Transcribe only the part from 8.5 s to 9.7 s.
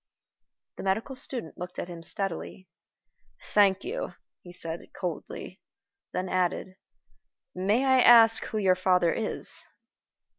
your father is?"